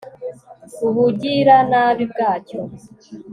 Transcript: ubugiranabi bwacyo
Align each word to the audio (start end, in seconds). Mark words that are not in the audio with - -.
ubugiranabi 0.87 2.03
bwacyo 2.11 2.59